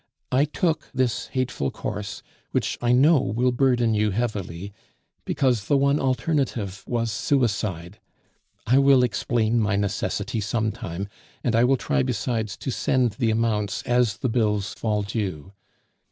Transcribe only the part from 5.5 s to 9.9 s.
the one alternative was suicide. I will explain my